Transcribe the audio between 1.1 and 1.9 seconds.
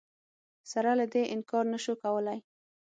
دې انکار نه